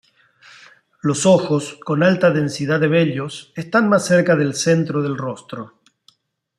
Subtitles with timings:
[1.03, 5.73] Los ojos, con alta densidad de vellos, están más cerca del centro del rostro.